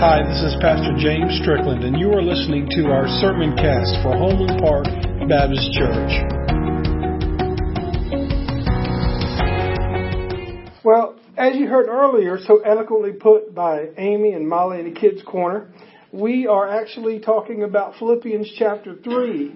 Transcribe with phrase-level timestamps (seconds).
[0.00, 4.16] Hi, this is Pastor James Strickland, and you are listening to our sermon cast for
[4.16, 4.86] Homeland Park
[5.28, 6.12] Baptist Church.
[10.82, 15.22] Well, as you heard earlier, so eloquently put by Amy and Molly in the Kids
[15.22, 15.68] Corner,
[16.12, 19.54] we are actually talking about Philippians chapter 3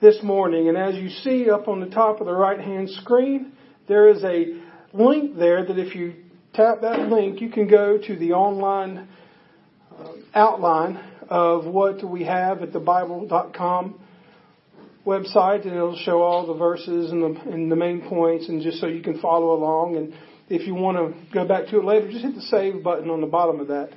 [0.00, 0.70] this morning.
[0.70, 3.52] And as you see up on the top of the right hand screen,
[3.88, 4.58] there is a
[4.94, 6.14] link there that if you
[6.54, 9.08] tap that link, you can go to the online
[10.34, 10.96] outline
[11.28, 13.98] of what we have at the Bible.com
[15.06, 18.80] website, and it'll show all the verses and the, and the main points, and just
[18.80, 19.96] so you can follow along.
[19.96, 20.14] And
[20.48, 23.20] if you want to go back to it later, just hit the save button on
[23.20, 23.90] the bottom of that,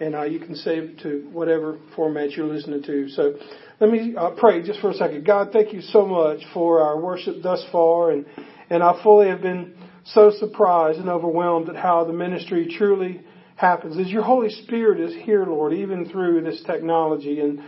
[0.00, 3.08] and uh, you can save it to whatever format you're listening to.
[3.10, 3.34] So
[3.80, 5.24] let me uh, pray just for a second.
[5.24, 8.26] God, thank you so much for our worship thus far, and
[8.68, 9.74] and I fully have been
[10.04, 13.20] so surprised and overwhelmed at how the ministry truly
[13.60, 13.98] happens.
[13.98, 17.60] As your Holy Spirit is here, Lord, even through this technology and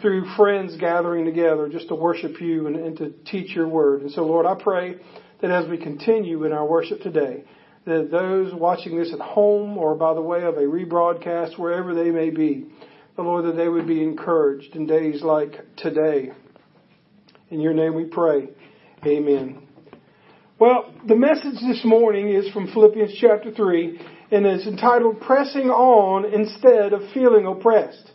[0.00, 4.02] through friends gathering together just to worship you and, and to teach your word.
[4.02, 4.96] And so, Lord, I pray
[5.40, 7.42] that as we continue in our worship today,
[7.84, 12.10] that those watching this at home or by the way of a rebroadcast, wherever they
[12.10, 12.68] may be,
[13.16, 16.30] the Lord, that they would be encouraged in days like today.
[17.50, 18.48] In your name we pray.
[19.04, 19.66] Amen.
[20.58, 24.00] Well, the message this morning is from Philippians chapter 3,
[24.32, 28.10] and it's entitled Pressing On Instead of Feeling Oppressed.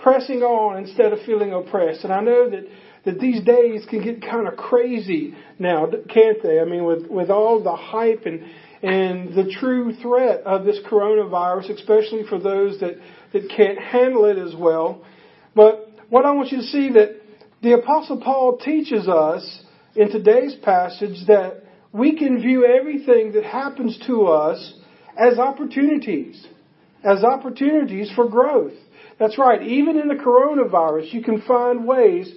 [0.00, 2.02] Pressing on instead of feeling oppressed.
[2.02, 2.66] And I know that,
[3.04, 6.58] that these days can get kind of crazy now, can't they?
[6.58, 8.42] I mean, with, with all the hype and,
[8.82, 12.96] and the true threat of this coronavirus, especially for those that,
[13.32, 15.04] that can't handle it as well.
[15.54, 17.20] But what I want you to see that
[17.62, 19.62] the apostle Paul teaches us
[19.94, 24.74] in today's passage that we can view everything that happens to us
[25.16, 26.46] as opportunities,
[27.04, 28.74] as opportunities for growth.
[29.18, 29.62] That's right.
[29.62, 32.32] Even in the coronavirus, you can find ways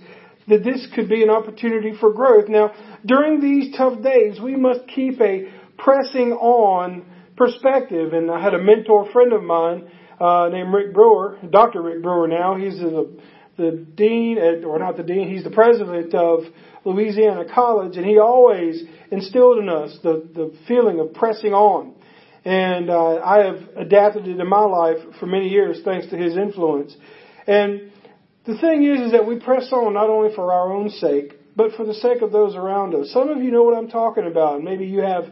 [0.48, 2.50] that this could be an opportunity for growth.
[2.50, 2.74] Now,
[3.06, 7.06] during these tough days, we must keep a pressing on
[7.38, 8.14] perspective.
[8.14, 11.82] And I had a mentor friend of mine uh, named Rick Brewer, Dr.
[11.82, 12.56] Rick Brewer now.
[12.56, 13.18] He's the,
[13.58, 16.42] the dean, at, or not the dean, he's the president of
[16.86, 21.96] Louisiana College, and he always instilled in us the, the feeling of pressing on.
[22.46, 26.36] And uh, I have adapted it in my life for many years thanks to his
[26.36, 26.96] influence.
[27.48, 27.92] And
[28.46, 31.72] the thing is, is that we press on not only for our own sake, but
[31.74, 33.12] for the sake of those around us.
[33.12, 34.62] Some of you know what I'm talking about.
[34.62, 35.26] Maybe you have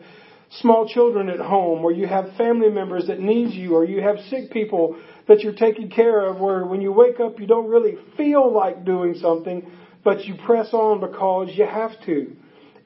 [0.59, 4.17] small children at home, or you have family members that need you, or you have
[4.29, 4.97] sick people
[5.28, 8.83] that you're taking care of where when you wake up you don't really feel like
[8.83, 9.72] doing something,
[10.03, 12.35] but you press on because you have to.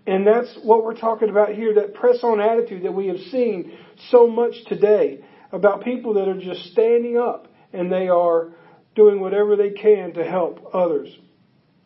[0.07, 3.77] And that's what we're talking about here, that press on attitude that we have seen
[4.09, 8.51] so much today about people that are just standing up and they are
[8.95, 11.09] doing whatever they can to help others.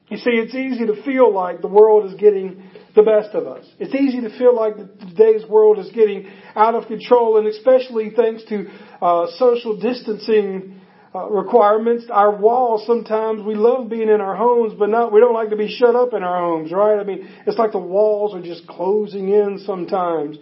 [0.09, 2.63] You see, it's easy to feel like the world is getting
[2.95, 3.65] the best of us.
[3.77, 8.43] It's easy to feel like today's world is getting out of control, and especially thanks
[8.45, 8.67] to
[9.01, 10.81] uh, social distancing
[11.13, 12.05] uh, requirements.
[12.11, 15.55] Our walls sometimes we love being in our homes, but not we don't like to
[15.55, 16.99] be shut up in our homes, right?
[16.99, 20.37] I mean, it's like the walls are just closing in sometimes.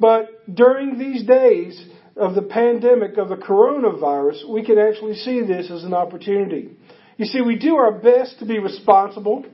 [0.00, 1.80] But during these days
[2.16, 6.70] of the pandemic of the coronavirus, we can actually see this as an opportunity.
[7.16, 9.44] You see, we do our best to be responsible,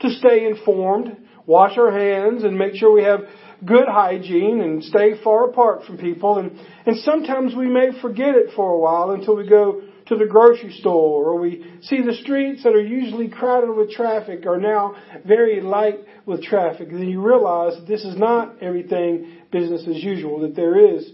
[0.00, 3.20] to stay informed, wash our hands, and make sure we have
[3.64, 6.38] good hygiene and stay far apart from people.
[6.38, 10.30] And, and sometimes we may forget it for a while until we go to the
[10.30, 14.94] grocery store or we see the streets that are usually crowded with traffic are now
[15.26, 16.90] very light with traffic.
[16.90, 21.10] Then you realize that this is not everything business as usual, that there is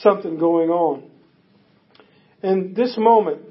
[0.00, 1.10] something going on.
[2.42, 3.42] And this moment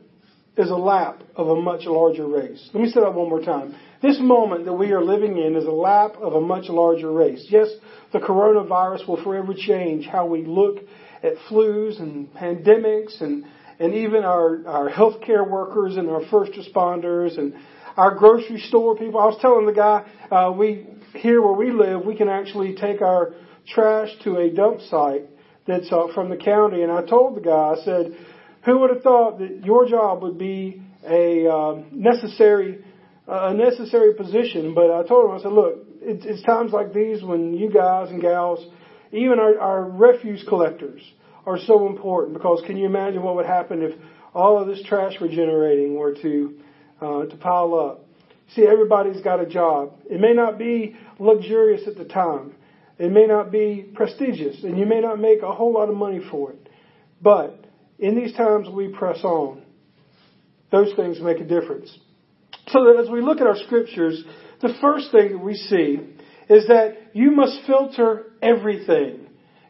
[0.58, 2.70] is a lap of a much larger race.
[2.74, 3.76] Let me say that one more time.
[4.02, 7.46] This moment that we are living in is a lap of a much larger race.
[7.50, 7.68] Yes,
[8.14, 10.78] the coronavirus will forever change how we look
[11.24, 13.46] at flus and pandemics and
[13.80, 17.54] and even our, our healthcare workers and our first responders and
[17.96, 19.20] our grocery store people.
[19.20, 23.02] I was telling the guy, uh, we, here where we live, we can actually take
[23.02, 23.34] our
[23.68, 25.24] trash to a dump site
[25.68, 26.84] that's uh, from the county.
[26.84, 28.18] And I told the guy, I said,
[28.66, 32.84] who would have thought that your job would be a uh, necessary
[33.28, 34.74] a necessary position?
[34.74, 38.10] But I told him, I said, look, it's, it's times like these when you guys
[38.10, 38.66] and gals,
[39.12, 41.02] even our, our refuse collectors,
[41.48, 43.94] are so important because can you imagine what would happen if
[44.36, 46.60] all of this trash we're generating were to
[47.02, 48.06] uh, to pile up?
[48.54, 49.94] See, everybody's got a job.
[50.10, 52.54] It may not be luxurious at the time.
[53.00, 56.22] It may not be prestigious, and you may not make a whole lot of money
[56.32, 56.70] for it.
[57.22, 57.66] But
[58.00, 59.64] in these times, we press on.
[60.72, 61.96] those things make a difference.
[62.68, 64.24] So that as we look at our scriptures,
[64.62, 66.00] the first thing we see
[66.50, 69.27] is that you must filter everything.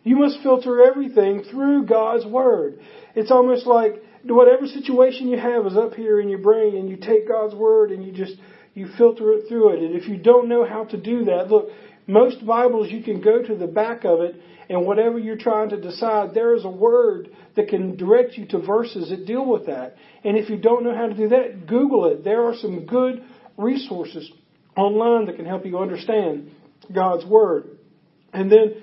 [0.07, 2.79] You must filter everything through God's Word.
[3.13, 6.95] It's almost like whatever situation you have is up here in your brain and you
[6.95, 8.39] take God's Word and you just,
[8.73, 9.83] you filter it through it.
[9.83, 11.67] And if you don't know how to do that, look,
[12.07, 15.81] most Bibles you can go to the back of it and whatever you're trying to
[15.81, 17.27] decide, there is a word
[17.57, 19.97] that can direct you to verses that deal with that.
[20.23, 22.23] And if you don't know how to do that, Google it.
[22.23, 23.25] There are some good
[23.57, 24.31] resources
[24.77, 26.51] online that can help you understand
[26.95, 27.77] God's Word.
[28.31, 28.75] And then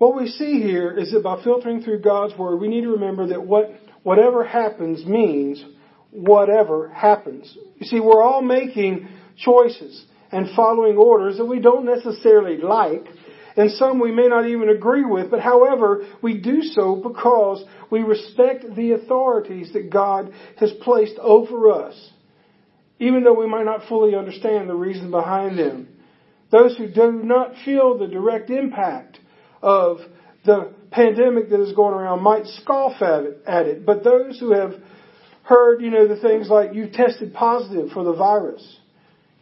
[0.00, 3.26] what we see here is that by filtering through God's Word, we need to remember
[3.26, 3.70] that what,
[4.02, 5.62] whatever happens means
[6.10, 7.54] whatever happens.
[7.76, 10.02] You see, we're all making choices
[10.32, 13.08] and following orders that we don't necessarily like,
[13.58, 18.00] and some we may not even agree with, but however, we do so because we
[18.00, 22.10] respect the authorities that God has placed over us,
[22.98, 25.88] even though we might not fully understand the reason behind them.
[26.50, 29.18] Those who do not feel the direct impact
[29.62, 29.98] of
[30.44, 33.86] the pandemic that is going around might scoff at it, at it.
[33.86, 34.74] But those who have
[35.44, 38.78] heard, you know, the things like you tested positive for the virus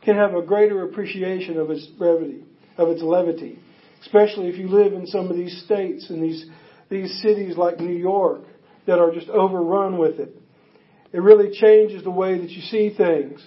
[0.05, 2.45] can have a greater appreciation of its brevity,
[2.77, 3.59] of its levity.
[4.03, 6.47] Especially if you live in some of these states and these,
[6.89, 8.43] these cities like New York
[8.87, 10.35] that are just overrun with it.
[11.13, 13.45] It really changes the way that you see things.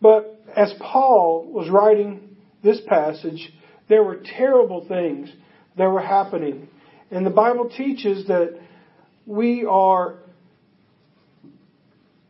[0.00, 3.52] But as Paul was writing this passage,
[3.88, 5.30] there were terrible things
[5.76, 6.68] that were happening.
[7.10, 8.58] And the Bible teaches that
[9.26, 10.16] we are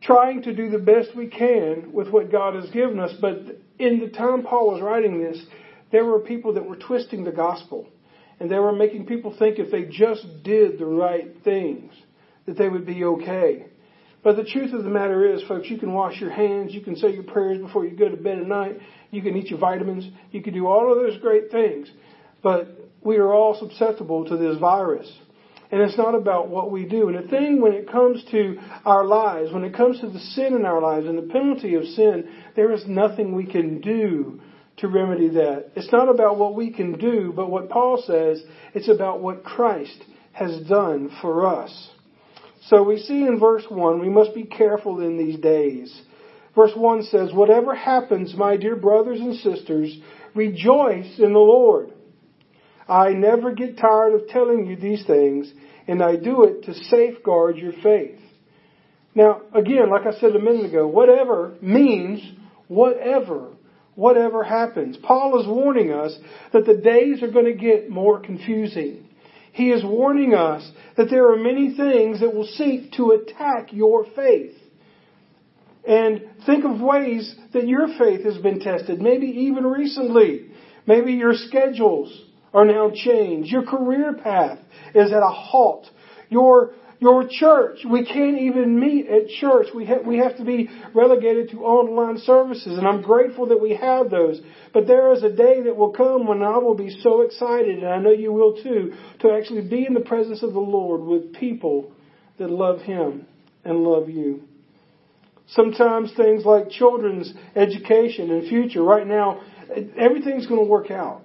[0.01, 3.13] trying to do the best we can with what God has given us.
[3.19, 5.43] But in the time Paul was writing this,
[5.91, 7.87] there were people that were twisting the gospel.
[8.39, 11.91] And they were making people think if they just did the right things,
[12.45, 13.65] that they would be okay.
[14.23, 16.95] But the truth of the matter is, folks, you can wash your hands, you can
[16.95, 18.79] say your prayers before you go to bed at night,
[19.09, 21.89] you can eat your vitamins, you can do all of those great things.
[22.43, 25.09] But we are all susceptible to this virus.
[25.71, 27.09] And it's not about what we do.
[27.09, 30.53] And the thing when it comes to our lives, when it comes to the sin
[30.53, 34.41] in our lives and the penalty of sin, there is nothing we can do
[34.77, 35.71] to remedy that.
[35.75, 38.43] It's not about what we can do, but what Paul says,
[38.73, 41.89] it's about what Christ has done for us.
[42.67, 46.01] So we see in verse 1, we must be careful in these days.
[46.55, 49.97] Verse 1 says, Whatever happens, my dear brothers and sisters,
[50.35, 51.93] rejoice in the Lord.
[52.87, 55.51] I never get tired of telling you these things,
[55.87, 58.19] and I do it to safeguard your faith.
[59.13, 62.21] Now, again, like I said a minute ago, whatever means
[62.67, 63.49] whatever.
[63.95, 64.95] Whatever happens.
[65.01, 66.15] Paul is warning us
[66.53, 69.07] that the days are going to get more confusing.
[69.53, 74.05] He is warning us that there are many things that will seek to attack your
[74.15, 74.53] faith.
[75.87, 80.51] And think of ways that your faith has been tested, maybe even recently.
[80.85, 83.51] Maybe your schedules are now changed.
[83.51, 84.59] Your career path
[84.93, 85.89] is at a halt.
[86.29, 89.67] Your your church, we can't even meet at church.
[89.75, 93.75] We have, we have to be relegated to online services, and I'm grateful that we
[93.75, 94.41] have those.
[94.73, 97.87] But there is a day that will come when I will be so excited, and
[97.87, 101.35] I know you will too, to actually be in the presence of the Lord with
[101.35, 101.91] people
[102.39, 103.27] that love Him
[103.63, 104.41] and love you.
[105.49, 109.41] Sometimes things like children's education and future, right now,
[109.97, 111.21] everything's going to work out.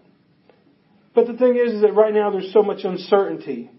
[1.14, 3.71] But the thing is, is that right now there's so much uncertainty.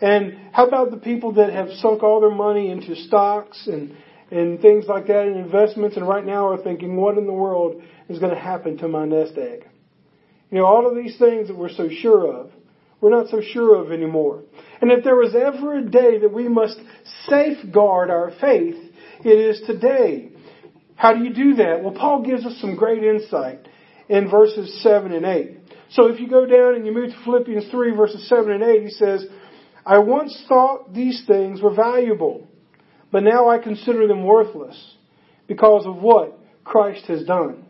[0.00, 3.96] And how about the people that have sunk all their money into stocks and,
[4.30, 7.82] and things like that and investments and right now are thinking, what in the world
[8.08, 9.66] is going to happen to my nest egg?
[10.50, 12.50] You know, all of these things that we're so sure of,
[13.00, 14.42] we're not so sure of anymore.
[14.80, 16.78] And if there was ever a day that we must
[17.28, 18.76] safeguard our faith,
[19.24, 20.30] it is today.
[20.94, 21.82] How do you do that?
[21.82, 23.68] Well, Paul gives us some great insight
[24.08, 25.57] in verses 7 and 8.
[25.90, 28.82] So if you go down and you move to Philippians 3 verses 7 and 8,
[28.82, 29.26] he says,
[29.86, 32.46] I once thought these things were valuable,
[33.10, 34.96] but now I consider them worthless
[35.46, 37.64] because of what Christ has done.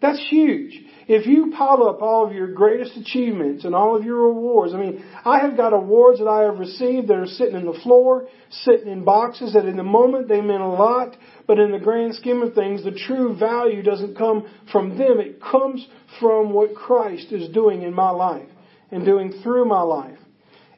[0.00, 0.80] That's huge.
[1.08, 4.76] If you pile up all of your greatest achievements and all of your awards, I
[4.76, 8.28] mean, I have got awards that I have received that are sitting in the floor,
[8.50, 12.14] sitting in boxes that in the moment they meant a lot, but in the grand
[12.14, 15.18] scheme of things, the true value doesn't come from them.
[15.18, 15.86] It comes
[16.20, 18.48] from what Christ is doing in my life
[18.90, 20.18] and doing through my life.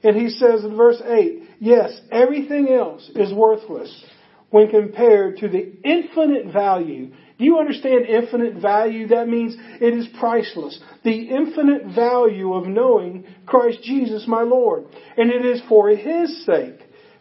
[0.03, 4.05] And he says in verse 8, yes, everything else is worthless
[4.51, 7.13] when compared to the infinite value.
[7.41, 9.09] Do you understand infinite value?
[9.09, 10.79] That means it is priceless.
[11.05, 14.85] The infinite value of knowing Christ Jesus my Lord.
[15.17, 16.81] And it is for His sake.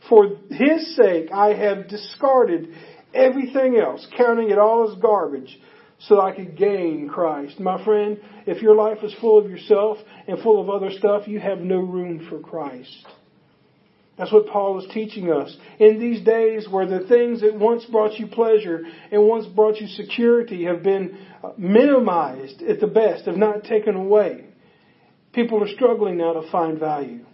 [0.09, 2.67] For His sake I have discarded
[3.13, 5.57] everything else, counting it all as garbage
[5.99, 7.57] so I could gain Christ.
[7.57, 11.39] My friend, if your life is full of yourself and full of other stuff, you
[11.39, 13.07] have no room for Christ.
[14.19, 15.55] That's what Paul is teaching us.
[15.79, 18.81] In these days where the things that once brought you pleasure
[19.13, 21.17] and once brought you security have been
[21.57, 24.43] minimized at the best, have not taken away,
[25.31, 27.25] people are struggling now to find value.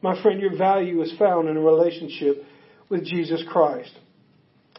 [0.00, 2.42] My friend, your value is found in a relationship
[2.88, 3.92] with Jesus Christ.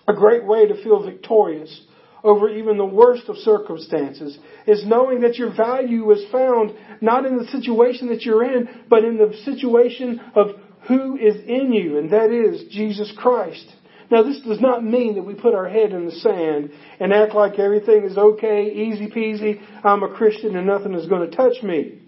[0.08, 1.86] A great way to feel victorious
[2.24, 7.38] over even the worst of circumstances is knowing that your value is found not in
[7.38, 10.48] the situation that you're in, but in the situation of
[10.88, 13.66] who is in you, and that is Jesus Christ.
[14.12, 17.34] Now, this does not mean that we put our head in the sand and act
[17.34, 21.64] like everything is okay, easy peasy, I'm a Christian and nothing is going to touch
[21.64, 22.00] me.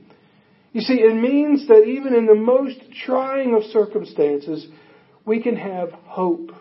[0.71, 4.67] You see, it means that even in the most trying of circumstances,
[5.25, 6.51] we can have hope.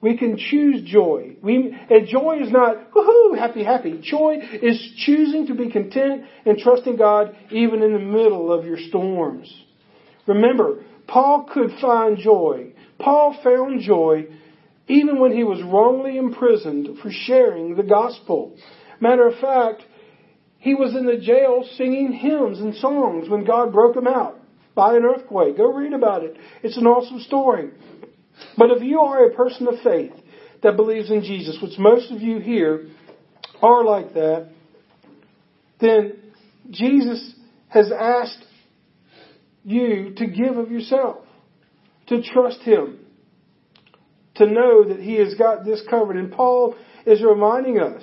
[0.00, 1.36] We can choose joy.
[1.42, 4.00] We, and joy is not, woohoo, happy, happy.
[4.02, 8.78] Joy is choosing to be content and trusting God even in the middle of your
[8.78, 9.54] storms.
[10.26, 12.72] Remember, Paul could find joy.
[12.98, 14.26] Paul found joy
[14.86, 18.56] even when he was wrongly imprisoned for sharing the gospel.
[19.00, 19.82] Matter of fact,
[20.58, 24.38] he was in the jail singing hymns and songs when God broke him out
[24.74, 25.56] by an earthquake.
[25.56, 26.36] Go read about it.
[26.62, 27.70] It's an awesome story.
[28.56, 30.12] But if you are a person of faith
[30.62, 32.88] that believes in Jesus, which most of you here
[33.62, 34.50] are like that,
[35.80, 36.14] then
[36.70, 37.34] Jesus
[37.68, 38.44] has asked
[39.64, 41.24] you to give of yourself,
[42.08, 42.98] to trust Him,
[44.36, 46.16] to know that He has got this covered.
[46.16, 48.02] And Paul is reminding us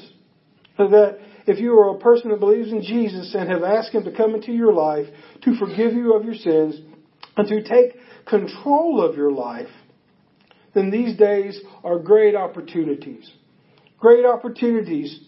[0.78, 4.16] that if you are a person that believes in Jesus and have asked Him to
[4.16, 5.08] come into your life,
[5.44, 6.80] to forgive you of your sins,
[7.38, 9.70] and to take control of your life,
[10.74, 13.30] then these days are great opportunities.
[14.00, 15.20] Great opportunities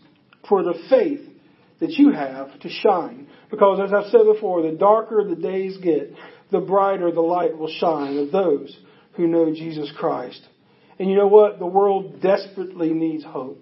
[0.47, 1.21] for the faith
[1.83, 3.27] that you have to shine.
[3.51, 6.13] Because as I've said before, the darker the days get,
[6.49, 8.75] the brighter the light will shine of those
[9.15, 10.47] who know Jesus Christ.
[10.97, 11.59] And you know what?
[11.59, 13.61] The world desperately needs hope.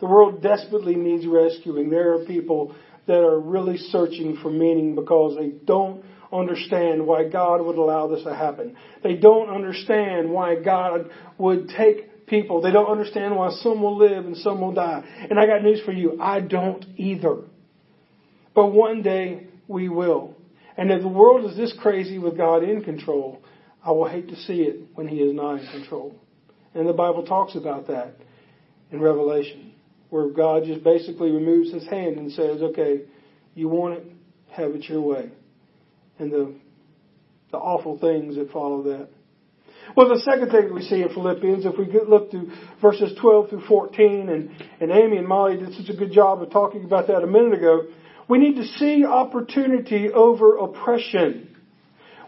[0.00, 1.88] The world desperately needs rescuing.
[1.88, 2.74] There are people
[3.06, 8.24] that are really searching for meaning because they don't understand why God would allow this
[8.24, 8.76] to happen.
[9.04, 12.60] They don't understand why God would take people.
[12.60, 15.04] They don't understand why some will live and some will die.
[15.30, 16.20] And I got news for you.
[16.20, 17.42] I don't either.
[18.54, 20.34] But one day we will.
[20.76, 23.42] And if the world is this crazy with God in control,
[23.84, 26.14] I will hate to see it when He is not in control.
[26.74, 28.16] And the Bible talks about that
[28.90, 29.72] in Revelation,
[30.10, 33.02] where God just basically removes His hand and says, okay,
[33.54, 34.06] you want it,
[34.50, 35.30] have it your way.
[36.18, 36.54] And the,
[37.50, 39.08] the awful things that follow that.
[39.96, 42.50] Well, the second thing we see in Philippians, if we look to
[42.82, 46.50] verses 12 through 14, and, and Amy and Molly did such a good job of
[46.50, 47.84] talking about that a minute ago,
[48.28, 51.56] we need to see opportunity over oppression.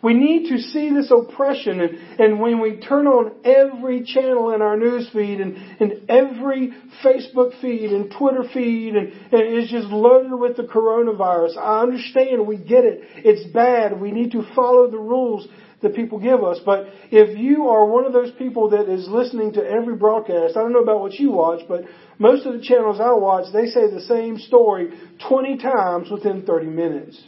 [0.02, 4.62] We need to see this oppression, and, and when we turn on every channel in
[4.62, 6.72] our news feed and, and every
[7.04, 11.58] Facebook feed and Twitter feed, and, and it's just loaded with the coronavirus.
[11.58, 13.00] I understand, we get it.
[13.16, 14.00] It's bad.
[14.00, 15.48] We need to follow the rules
[15.82, 16.58] that people give us.
[16.64, 20.60] But if you are one of those people that is listening to every broadcast, I
[20.60, 21.82] don't know about what you watch, but
[22.18, 24.90] most of the channels I watch, they say the same story
[25.28, 27.22] 20 times within 30 minutes.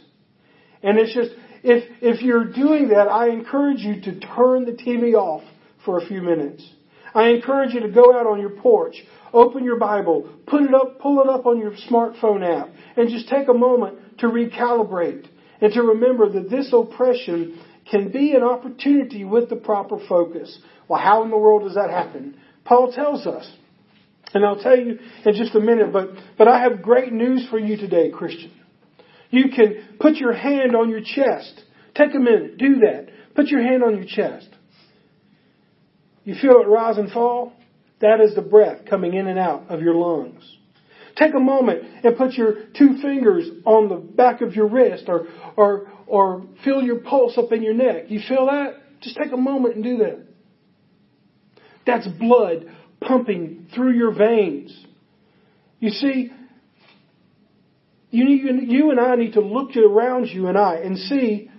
[0.83, 1.31] And it's just,
[1.63, 5.43] if, if you're doing that, I encourage you to turn the TV off
[5.85, 6.67] for a few minutes.
[7.13, 8.95] I encourage you to go out on your porch,
[9.33, 13.29] open your Bible, put it up, pull it up on your smartphone app, and just
[13.29, 15.27] take a moment to recalibrate
[15.61, 17.59] and to remember that this oppression
[17.91, 20.57] can be an opportunity with the proper focus.
[20.87, 22.37] Well, how in the world does that happen?
[22.63, 23.51] Paul tells us.
[24.33, 26.07] And I'll tell you in just a minute, but,
[26.37, 28.53] but I have great news for you today, Christian.
[29.29, 31.63] You can put your hand on your chest.
[31.95, 32.57] Take a minute.
[32.57, 33.09] Do that.
[33.35, 34.47] Put your hand on your chest.
[36.23, 37.53] You feel it rise and fall?
[37.99, 40.43] That is the breath coming in and out of your lungs.
[41.15, 45.27] Take a moment and put your two fingers on the back of your wrist or,
[45.57, 48.05] or, or feel your pulse up in your neck.
[48.09, 48.75] You feel that?
[49.01, 50.25] Just take a moment and do that.
[51.85, 52.65] That's blood
[53.01, 54.77] pumping through your veins.
[55.79, 56.31] You see,
[58.11, 61.49] you, need, you and I need to look around you and I and see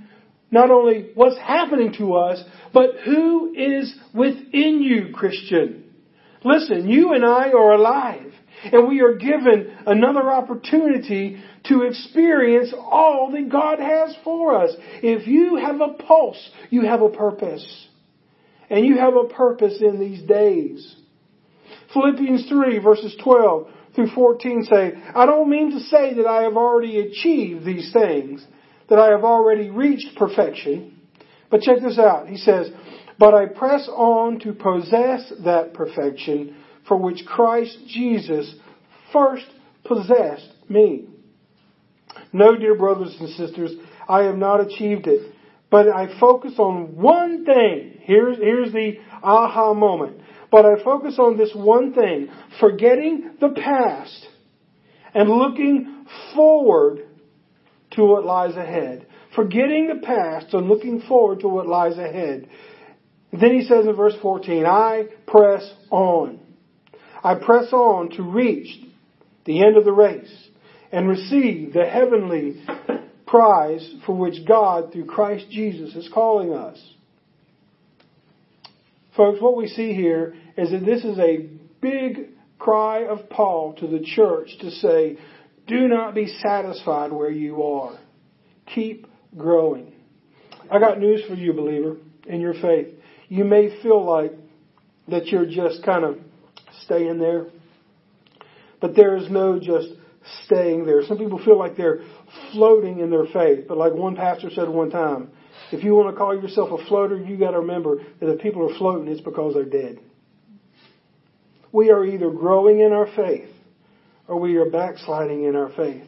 [0.50, 2.42] not only what's happening to us,
[2.72, 5.91] but who is within you, Christian.
[6.44, 8.32] Listen, you and I are alive,
[8.64, 14.74] and we are given another opportunity to experience all that God has for us.
[15.02, 17.88] If you have a pulse, you have a purpose.
[18.70, 20.96] And you have a purpose in these days.
[21.92, 26.56] Philippians 3 verses 12 through 14 say, I don't mean to say that I have
[26.56, 28.44] already achieved these things,
[28.88, 30.98] that I have already reached perfection.
[31.50, 32.28] But check this out.
[32.28, 32.70] He says,
[33.18, 36.56] But I press on to possess that perfection
[36.88, 38.54] for which Christ Jesus
[39.12, 39.46] first
[39.84, 41.06] possessed me.
[42.32, 43.72] No, dear brothers and sisters,
[44.08, 45.34] I have not achieved it,
[45.70, 48.00] but I focus on one thing.
[48.02, 50.20] Here's, here's the aha moment.
[50.50, 52.28] But I focus on this one thing,
[52.60, 54.28] forgetting the past
[55.14, 57.06] and looking forward
[57.92, 59.06] to what lies ahead.
[59.34, 62.48] Forgetting the past and looking forward to what lies ahead.
[63.32, 66.40] Then he says in verse 14, I press on.
[67.24, 68.84] I press on to reach
[69.46, 70.48] the end of the race
[70.90, 72.62] and receive the heavenly
[73.26, 76.78] prize for which God, through Christ Jesus, is calling us.
[79.16, 81.48] Folks, what we see here is that this is a
[81.80, 85.18] big cry of Paul to the church to say,
[85.66, 87.98] do not be satisfied where you are.
[88.74, 89.92] Keep growing.
[90.70, 91.96] I got news for you, believer,
[92.26, 92.88] in your faith.
[93.32, 94.32] You may feel like
[95.08, 96.18] that you're just kind of
[96.84, 97.46] staying there,
[98.78, 99.88] but there is no just
[100.44, 101.02] staying there.
[101.08, 102.00] Some people feel like they're
[102.52, 105.30] floating in their faith, but like one pastor said one time,
[105.72, 108.70] if you want to call yourself a floater, you got to remember that if people
[108.70, 109.98] are floating, it's because they're dead.
[111.72, 113.48] We are either growing in our faith
[114.28, 116.04] or we are backsliding in our faith.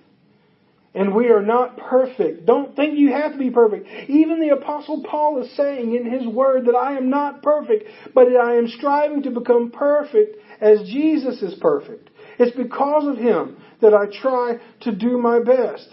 [0.95, 2.47] And we are not perfect.
[2.47, 3.89] Don't think you have to be perfect.
[4.09, 7.85] Even the apostle Paul is saying in his word that I am not perfect,
[8.15, 12.11] but I am striving to become perfect as Jesus is perfect.
[12.39, 15.89] It's because of him that I try to do my best.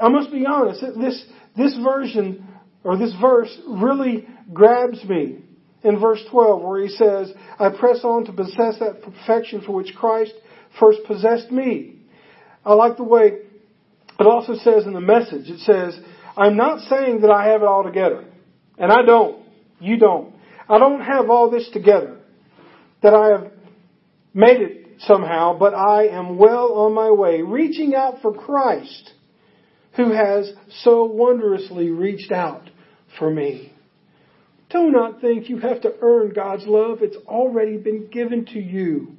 [0.00, 2.48] I must be honest, this, this version,
[2.82, 5.38] or this verse really grabs me
[5.82, 9.94] in verse 12 where he says, I press on to possess that perfection for which
[9.94, 10.32] Christ
[10.80, 12.00] first possessed me.
[12.64, 13.38] I like the way
[14.18, 15.98] it also says in the message, it says,
[16.36, 18.24] I'm not saying that I have it all together.
[18.78, 19.44] And I don't.
[19.80, 20.34] You don't.
[20.68, 22.18] I don't have all this together.
[23.02, 23.52] That I have
[24.34, 29.12] made it somehow, but I am well on my way, reaching out for Christ,
[29.96, 30.50] who has
[30.82, 32.68] so wondrously reached out
[33.18, 33.72] for me.
[34.70, 36.98] Do not think you have to earn God's love.
[37.02, 39.16] It's already been given to you.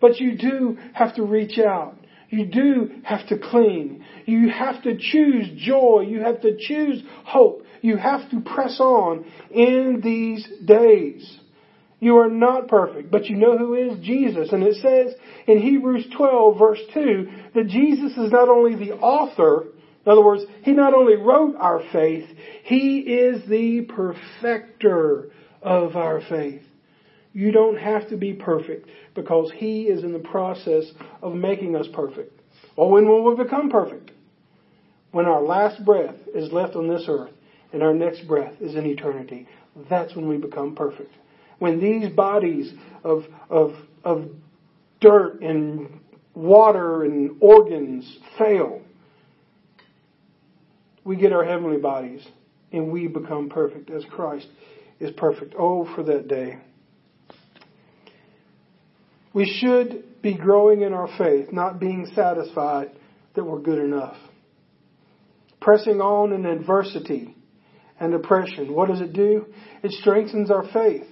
[0.00, 1.96] But you do have to reach out.
[2.30, 4.04] You do have to cling.
[4.24, 6.06] You have to choose joy.
[6.08, 7.64] You have to choose hope.
[7.82, 11.38] You have to press on in these days.
[11.98, 14.52] You are not perfect, but you know who is Jesus.
[14.52, 15.14] And it says
[15.46, 19.66] in Hebrews 12 verse 2 that Jesus is not only the author,
[20.06, 22.26] in other words, He not only wrote our faith,
[22.62, 25.30] He is the perfecter
[25.62, 26.62] of our faith.
[27.32, 30.84] You don't have to be perfect because He is in the process
[31.22, 32.40] of making us perfect.
[32.76, 34.10] Or when will we become perfect?
[35.12, 37.32] When our last breath is left on this earth
[37.72, 39.46] and our next breath is in eternity.
[39.88, 41.12] That's when we become perfect.
[41.58, 42.72] When these bodies
[43.04, 44.28] of, of, of
[45.00, 46.00] dirt and
[46.34, 48.80] water and organs fail,
[51.04, 52.26] we get our heavenly bodies
[52.72, 54.48] and we become perfect as Christ
[55.00, 55.54] is perfect.
[55.58, 56.58] Oh, for that day.
[59.32, 62.90] We should be growing in our faith, not being satisfied
[63.34, 64.16] that we're good enough.
[65.60, 67.36] Pressing on in adversity
[67.98, 68.72] and oppression.
[68.72, 69.46] What does it do?
[69.82, 71.06] It strengthens our faith.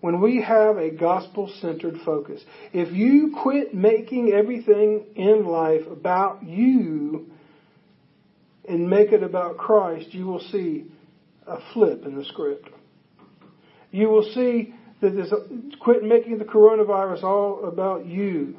[0.00, 6.42] When we have a gospel centered focus, if you quit making everything in life about
[6.42, 7.30] you
[8.68, 10.86] and make it about Christ, you will see
[11.46, 12.68] a flip in the script.
[13.92, 15.32] You will see that this,
[15.80, 18.56] quit making the coronavirus all about you.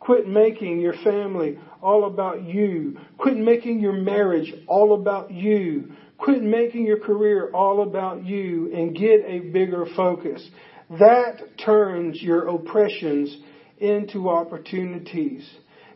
[0.00, 2.98] Quit making your family all about you.
[3.16, 5.92] Quit making your marriage all about you.
[6.18, 10.46] Quit making your career all about you and get a bigger focus.
[10.90, 13.36] That turns your oppressions
[13.78, 15.48] into opportunities.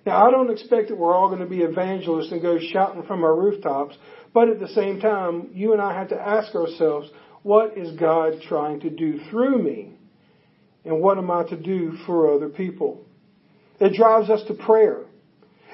[0.05, 3.23] Now, I don't expect that we're all going to be evangelists and go shouting from
[3.23, 3.97] our rooftops,
[4.35, 7.09] but at the same time, you and I have to ask ourselves,
[7.42, 9.92] what is God trying to do through me?
[10.85, 13.05] And what am I to do for other people?
[13.81, 15.05] It drives us to prayer.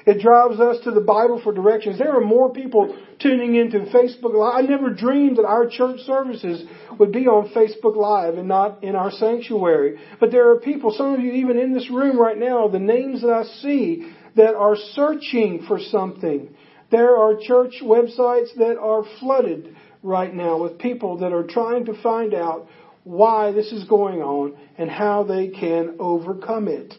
[0.05, 1.99] It drives us to the Bible for directions.
[1.99, 4.65] There are more people tuning into Facebook Live.
[4.65, 6.63] I never dreamed that our church services
[6.97, 9.99] would be on Facebook Live and not in our sanctuary.
[10.19, 13.21] But there are people, some of you even in this room right now, the names
[13.21, 16.55] that I see that are searching for something.
[16.91, 22.01] There are church websites that are flooded right now with people that are trying to
[22.01, 22.67] find out
[23.03, 26.93] why this is going on and how they can overcome it.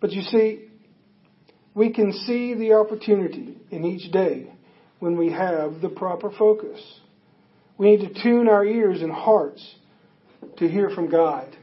[0.00, 0.68] But you see,
[1.74, 4.52] we can see the opportunity in each day
[4.98, 6.80] when we have the proper focus.
[7.78, 9.74] We need to tune our ears and hearts
[10.58, 11.56] to hear from God.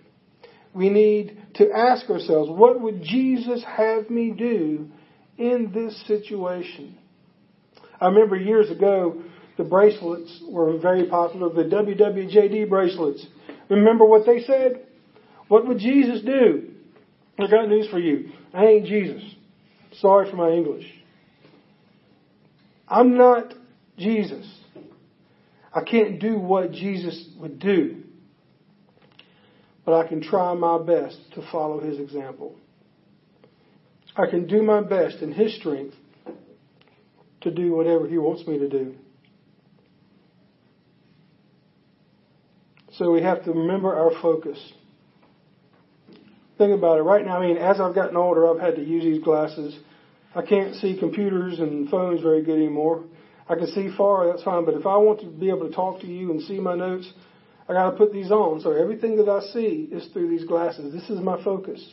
[0.73, 4.89] We need to ask ourselves, what would Jesus have me do
[5.37, 6.97] in this situation?
[7.99, 9.23] I remember years ago,
[9.57, 13.25] the bracelets were very popular, the WWJD bracelets.
[13.69, 14.85] Remember what they said?
[15.47, 16.69] What would Jesus do?
[17.39, 18.29] I got news for you.
[18.53, 19.23] I ain't Jesus.
[19.99, 20.85] Sorry for my English.
[22.87, 23.53] I'm not
[23.97, 24.47] Jesus.
[25.73, 28.03] I can't do what Jesus would do.
[29.85, 32.55] But I can try my best to follow his example.
[34.15, 35.95] I can do my best in his strength
[37.47, 38.95] to do whatever he wants me to do.
[42.93, 44.57] So we have to remember our focus.
[46.57, 47.03] Think about it.
[47.03, 49.77] Right now, I mean, as I've gotten older, I've had to use these glasses.
[50.35, 53.03] I can't see computers and phones very good anymore.
[53.47, 56.01] I can see far, that's fine, but if I want to be able to talk
[56.01, 57.09] to you and see my notes,
[57.69, 58.61] I gotta put these on.
[58.61, 60.93] So everything that I see is through these glasses.
[60.93, 61.85] This is my focus.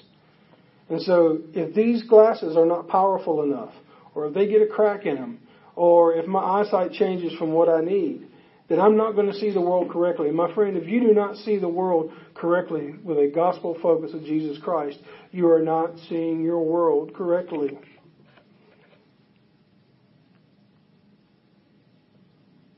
[0.88, 3.72] And so if these glasses are not powerful enough,
[4.14, 5.38] or if they get a crack in them,
[5.76, 8.28] or if my eyesight changes from what I need,
[8.68, 10.30] then I'm not going to see the world correctly.
[10.30, 14.24] My friend, if you do not see the world correctly with a gospel focus of
[14.24, 14.98] Jesus Christ,
[15.32, 17.78] you are not seeing your world correctly.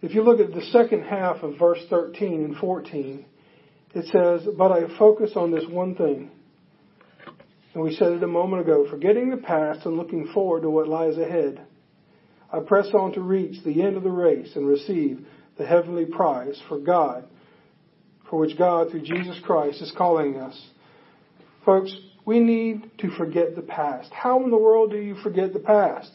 [0.03, 3.25] If you look at the second half of verse 13 and 14,
[3.95, 6.31] it says, But I focus on this one thing.
[7.75, 10.89] And we said it a moment ago, forgetting the past and looking forward to what
[10.89, 11.61] lies ahead.
[12.53, 15.27] I press on to reach the end of the race and receive
[15.59, 17.25] the heavenly prize for God,
[18.31, 20.61] for which God, through Jesus Christ, is calling us.
[21.65, 24.13] Folks, we need to forget the past.
[24.13, 26.11] How in the world do you forget the past?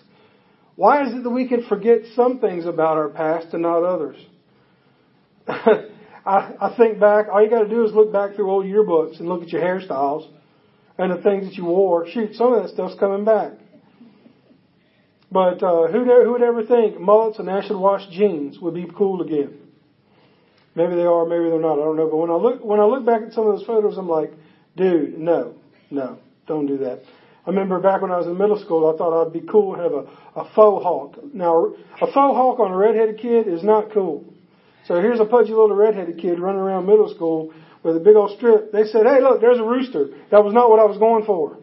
[0.76, 4.18] Why is it that we can forget some things about our past and not others?
[5.48, 5.88] I,
[6.26, 9.42] I think back, all you gotta do is look back through old yearbooks and look
[9.42, 10.30] at your hairstyles
[10.98, 12.08] and the things that you wore.
[12.08, 13.54] Shoot, some of that stuff's coming back.
[15.32, 19.22] But uh, who'd, who would ever think mullets and acid wash jeans would be cool
[19.22, 19.58] again?
[20.76, 21.80] Maybe they are, maybe they're not.
[21.80, 22.10] I don't know.
[22.10, 24.32] But when I look when I look back at some of those photos, I'm like,
[24.76, 25.56] dude, no,
[25.90, 27.02] no, don't do that.
[27.46, 29.84] I remember back when I was in middle school, I thought I'd be cool and
[29.84, 31.18] have a, a faux hawk.
[31.34, 34.26] Now, a faux hawk on a redheaded kid is not cool.
[34.86, 38.38] So here's a pudgy little redheaded kid running around middle school with a big old
[38.38, 38.72] strip.
[38.72, 40.10] They said, hey, look, there's a rooster.
[40.30, 41.58] That was not what I was going for.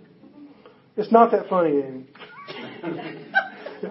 [0.97, 3.15] It's not that funny, Amy.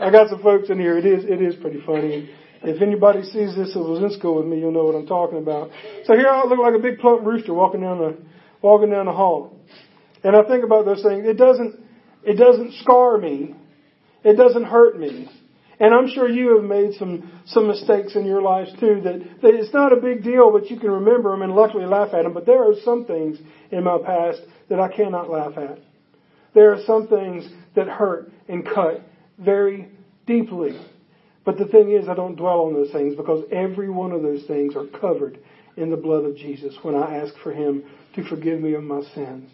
[0.01, 0.97] I got some folks in here.
[0.97, 2.29] It is, it is pretty funny.
[2.63, 5.37] If anybody sees this that was in school with me, you'll know what I'm talking
[5.37, 5.69] about.
[6.05, 8.17] So here I look like a big plump rooster walking down the,
[8.61, 9.55] walking down the hall.
[10.23, 11.25] And I think about those things.
[11.25, 11.79] It doesn't,
[12.23, 13.55] it doesn't scar me.
[14.23, 15.29] It doesn't hurt me.
[15.79, 19.53] And I'm sure you have made some, some mistakes in your lives too that, that
[19.53, 22.33] it's not a big deal, but you can remember them and luckily laugh at them.
[22.33, 23.37] But there are some things
[23.71, 25.77] in my past that I cannot laugh at.
[26.55, 29.01] There are some things that hurt and cut
[29.37, 29.89] very
[30.25, 30.79] deeply.
[31.45, 34.43] But the thing is, I don't dwell on those things because every one of those
[34.45, 35.39] things are covered
[35.77, 37.83] in the blood of Jesus when I ask for Him
[38.15, 39.49] to forgive me of my sins.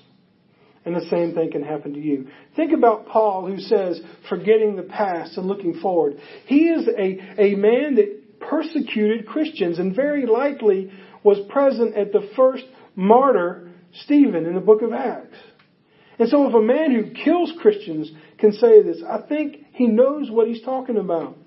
[0.86, 2.28] And the same thing can happen to you.
[2.56, 6.17] Think about Paul who says, forgetting the past and looking forward.
[6.46, 10.91] He is a, a man that persecuted Christians and very likely
[11.24, 12.65] was present at the first
[12.96, 13.72] martyr,
[14.04, 15.38] Stephen, in the book of Acts.
[16.19, 18.12] And so if a man who kills Christians
[18.44, 21.38] can say this, I think he knows what he's talking about.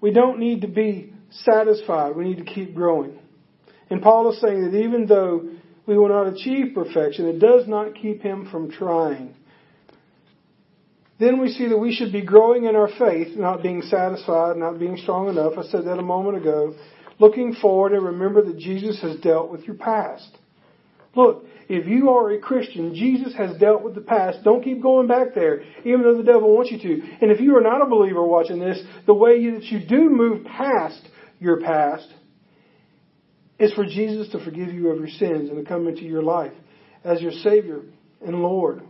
[0.00, 2.16] We don't need to be satisfied.
[2.16, 3.18] We need to keep growing.
[3.90, 5.50] And Paul is saying that even though
[5.84, 9.34] we will not achieve perfection, it does not keep him from trying.
[11.20, 14.78] Then we see that we should be growing in our faith, not being satisfied, not
[14.78, 15.58] being strong enough.
[15.58, 16.74] I said that a moment ago.
[17.18, 20.38] Looking forward and remember that Jesus has dealt with your past.
[21.14, 24.38] Look, if you are a Christian, Jesus has dealt with the past.
[24.44, 27.02] Don't keep going back there, even though the devil wants you to.
[27.20, 30.44] And if you are not a believer watching this, the way that you do move
[30.44, 31.00] past
[31.38, 32.08] your past
[33.58, 36.52] is for Jesus to forgive you of your sins and to come into your life
[37.04, 37.82] as your Savior
[38.26, 38.82] and Lord.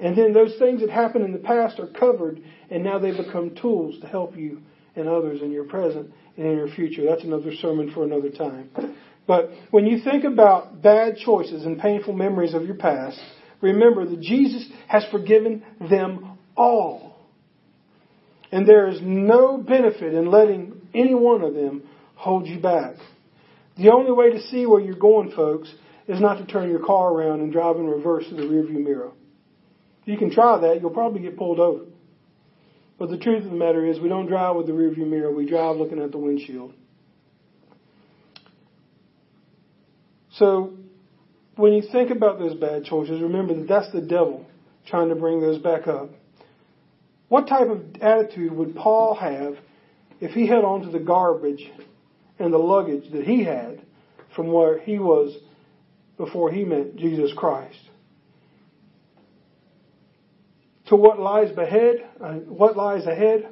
[0.00, 3.56] And then those things that happened in the past are covered, and now they become
[3.60, 4.62] tools to help you
[4.94, 7.04] and others in your present and in your future.
[7.08, 8.70] That's another sermon for another time.
[9.28, 13.20] But when you think about bad choices and painful memories of your past,
[13.60, 17.14] remember that Jesus has forgiven them all.
[18.50, 21.82] And there is no benefit in letting any one of them
[22.14, 22.94] hold you back.
[23.76, 25.72] The only way to see where you're going, folks,
[26.08, 29.12] is not to turn your car around and drive in reverse to the rearview mirror.
[30.06, 31.84] You can try that, you'll probably get pulled over.
[32.98, 35.46] But the truth of the matter is, we don't drive with the rearview mirror, we
[35.46, 36.72] drive looking at the windshield.
[40.38, 40.74] So,
[41.56, 44.46] when you think about those bad choices, remember that that's the devil
[44.86, 46.10] trying to bring those back up.
[47.28, 49.56] What type of attitude would Paul have
[50.20, 51.68] if he held on to the garbage
[52.38, 53.82] and the luggage that he had
[54.36, 55.36] from where he was
[56.16, 57.80] before he met Jesus Christ?
[60.86, 61.96] To what lies ahead?
[62.20, 63.48] Uh, what lies ahead?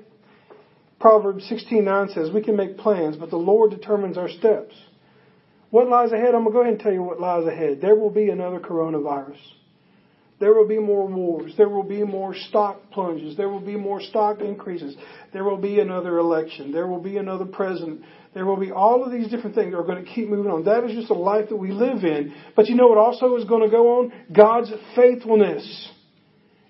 [1.01, 4.75] Proverbs 16:9 says, "We can make plans, but the Lord determines our steps."
[5.71, 6.35] What lies ahead?
[6.35, 7.81] I'm going to go ahead and tell you what lies ahead.
[7.81, 9.39] There will be another coronavirus.
[10.39, 11.55] There will be more wars.
[11.57, 13.37] There will be more stock plunges.
[13.37, 14.95] There will be more stock increases.
[15.33, 16.73] There will be another election.
[16.73, 18.03] There will be another president.
[18.35, 20.65] There will be all of these different things that are going to keep moving on.
[20.65, 22.35] That is just a life that we live in.
[22.55, 24.13] But you know what also is going to go on?
[24.31, 25.91] God's faithfulness.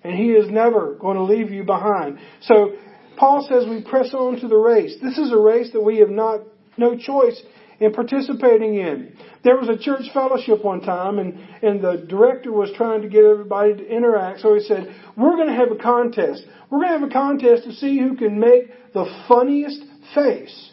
[0.01, 2.19] And He is never going to leave you behind.
[2.43, 2.77] So
[3.17, 4.95] Paul says we press on to the race.
[5.01, 6.39] This is a race that we have not,
[6.77, 7.41] no choice
[7.79, 9.15] in participating in.
[9.43, 13.23] There was a church fellowship one time, and, and the director was trying to get
[13.23, 14.41] everybody to interact.
[14.41, 16.43] So he said, We're going to have a contest.
[16.69, 19.81] We're going to have a contest to see who can make the funniest
[20.15, 20.71] face.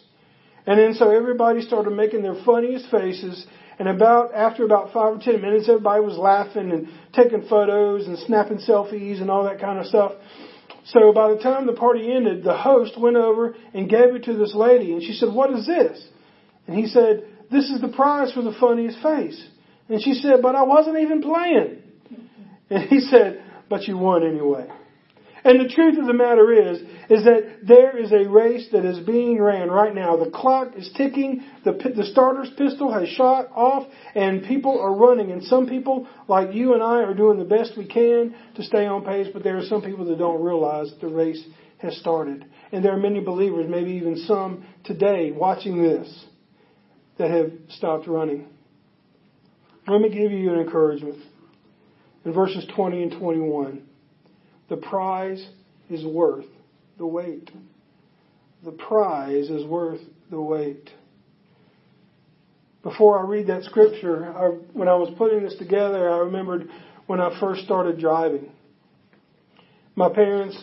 [0.67, 3.47] And then so everybody started making their funniest faces.
[3.79, 8.19] And about after about five or ten minutes, everybody was laughing and taking photos and
[8.19, 10.13] snapping selfies and all that kind of stuff.
[10.87, 14.35] So by the time the party ended, the host went over and gave it to
[14.35, 16.07] this lady, and she said, "What is this?"
[16.67, 19.43] And he said, This is the prize for the funniest face.
[19.89, 21.83] And she said, But I wasn't even playing.
[22.71, 24.69] And he said, But you won anyway.
[25.45, 28.99] And the truth of the matter is, is that there is a race that is
[29.01, 30.17] being ran right now.
[30.17, 31.45] The clock is ticking.
[31.67, 35.33] The, the starter's pistol has shot off and people are running.
[35.33, 38.87] And some people, like you and I, are doing the best we can to stay
[38.87, 41.45] on pace, but there are some people that don't realize the race
[41.77, 42.47] has started.
[42.73, 46.25] And there are many believers, maybe even some today, watching this
[47.19, 48.47] that have stopped running.
[49.87, 51.19] Let me give you an encouragement.
[52.25, 53.83] In verses 20 and 21,
[54.69, 55.47] the prize
[55.91, 56.47] is worth
[56.99, 57.51] the wait.
[58.65, 60.01] The prize is worth
[60.31, 60.91] the wait.
[62.83, 66.69] Before I read that scripture, I, when I was putting this together, I remembered
[67.07, 68.51] when I first started driving.
[69.97, 70.57] My parents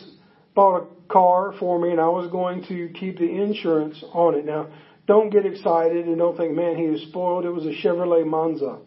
[0.54, 4.44] bought a car for me, and I was going to keep the insurance on it.
[4.44, 4.68] Now,
[5.12, 7.44] don't get excited and don't think, man, he was spoiled.
[7.44, 8.78] It was a Chevrolet Monza.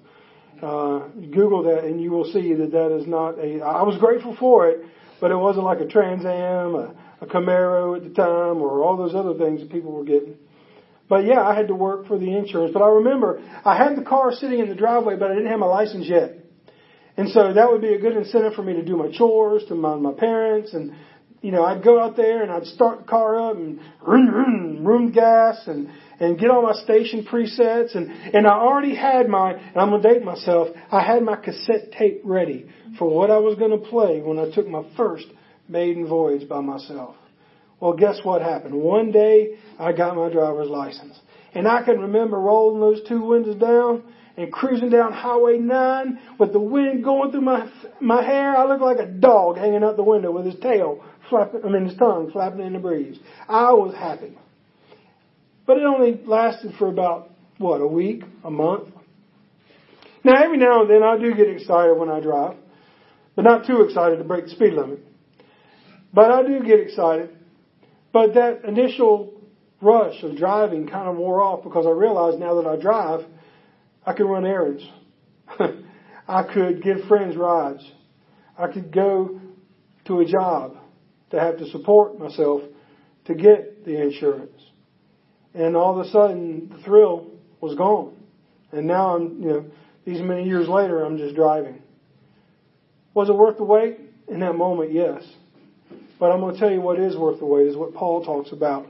[0.59, 3.61] Uh, Google that and you will see that that is not a.
[3.61, 4.85] I was grateful for it,
[5.21, 8.97] but it wasn't like a Trans Am, a, a Camaro at the time, or all
[8.97, 10.37] those other things that people were getting.
[11.07, 12.71] But yeah, I had to work for the insurance.
[12.73, 15.59] But I remember I had the car sitting in the driveway, but I didn't have
[15.59, 16.37] my license yet.
[17.17, 19.75] And so that would be a good incentive for me to do my chores, to
[19.75, 20.95] mind my parents, and
[21.45, 24.87] you know, I'd go out there and I'd start the car up and room, room,
[24.87, 29.53] room gas and and get all my station presets and, and I already had my,
[29.53, 33.37] and I'm going to date myself, I had my cassette tape ready for what I
[33.37, 35.25] was going to play when I took my first
[35.67, 37.15] maiden voyage by myself.
[37.79, 38.75] Well, guess what happened?
[38.75, 41.19] One day I got my driver's license
[41.53, 44.03] and I can remember rolling those two windows down
[44.37, 48.55] and cruising down Highway 9 with the wind going through my my hair.
[48.55, 51.85] I looked like a dog hanging out the window with his tail flapping, I mean
[51.85, 53.17] his tongue flapping in the breeze.
[53.47, 54.37] I was happy.
[55.65, 58.89] But it only lasted for about, what, a week, a month?
[60.23, 62.57] Now, every now and then I do get excited when I drive,
[63.35, 64.99] but not too excited to break the speed limit.
[66.13, 67.29] But I do get excited.
[68.13, 69.33] But that initial
[69.81, 73.25] rush of driving kind of wore off because I realized now that I drive,
[74.05, 74.87] I can run errands.
[76.27, 77.85] I could give friends rides.
[78.57, 79.39] I could go
[80.05, 80.77] to a job
[81.31, 82.61] to have to support myself
[83.25, 84.61] to get the insurance.
[85.55, 88.15] And all of a sudden, the thrill was gone.
[88.71, 89.65] And now I'm, you know,
[90.05, 91.81] these many years later, I'm just driving.
[93.13, 93.99] Was it worth the wait?
[94.27, 95.23] In that moment, yes.
[96.19, 98.51] But I'm going to tell you what is worth the wait is what Paul talks
[98.51, 98.87] about.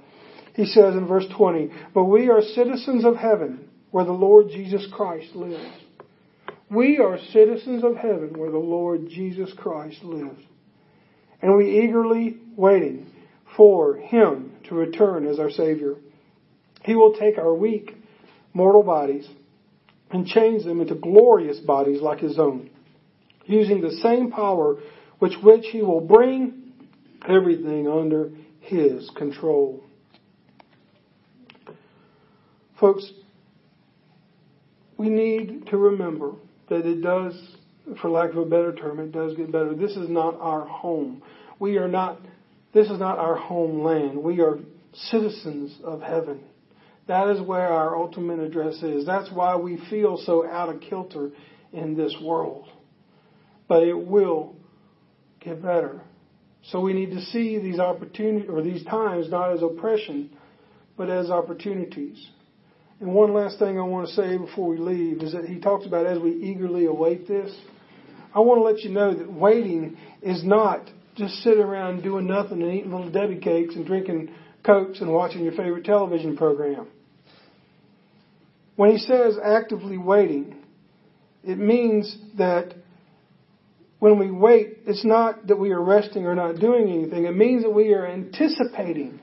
[0.55, 4.87] He says in verse 20, But we are citizens of heaven where the Lord Jesus
[4.91, 5.63] Christ lives.
[6.69, 10.41] We are citizens of heaven where the Lord Jesus Christ lives.
[11.41, 13.11] And we eagerly waiting
[13.55, 15.95] for Him to return as our Savior.
[16.85, 17.97] He will take our weak,
[18.53, 19.27] mortal bodies
[20.11, 22.69] and change them into glorious bodies like His own,
[23.45, 24.77] using the same power
[25.19, 26.73] with which He will bring
[27.27, 29.83] everything under His control.
[32.79, 33.11] Folks,
[34.97, 36.33] we need to remember
[36.69, 37.33] that it does,
[37.99, 39.73] for lack of a better term, it does get better.
[39.73, 41.23] This is not our home.
[41.59, 42.19] We are not,
[42.73, 44.21] this is not our homeland.
[44.21, 44.59] We are
[44.93, 46.41] citizens of heaven.
[47.07, 49.05] That is where our ultimate address is.
[49.05, 51.31] That's why we feel so out of kilter
[51.71, 52.67] in this world.
[53.67, 54.55] But it will
[55.39, 56.01] get better.
[56.63, 60.31] So we need to see these opportunities or these times not as oppression,
[60.97, 62.27] but as opportunities.
[62.99, 65.85] And one last thing I want to say before we leave is that he talks
[65.85, 67.53] about as we eagerly await this.
[68.33, 72.61] I want to let you know that waiting is not just sitting around doing nothing
[72.61, 74.33] and eating little Debbie cakes and drinking
[74.65, 76.87] Cokes and watching your favorite television program.
[78.75, 80.55] When he says actively waiting,
[81.43, 82.73] it means that
[83.99, 87.25] when we wait, it's not that we are resting or not doing anything.
[87.25, 89.19] It means that we are anticipating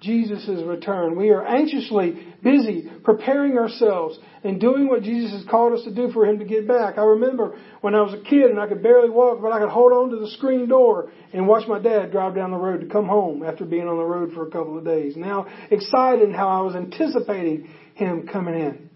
[0.00, 1.16] Jesus' return.
[1.16, 6.12] We are anxiously busy preparing ourselves and doing what Jesus has called us to do
[6.12, 6.98] for Him to get back.
[6.98, 9.70] I remember when I was a kid and I could barely walk, but I could
[9.70, 12.86] hold on to the screen door and watch my dad drive down the road to
[12.86, 15.16] come home after being on the road for a couple of days.
[15.16, 18.87] Now, excited how I was anticipating Him coming in.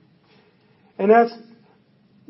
[0.99, 1.33] And that's,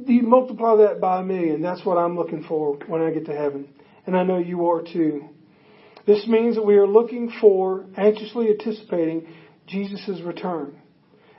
[0.07, 1.63] you multiply that by a million.
[1.63, 3.69] That's what I'm looking for when I get to heaven.
[4.07, 5.29] And I know you are too.
[6.07, 9.29] This means that we are looking for, anxiously anticipating
[9.67, 10.77] Jesus' return.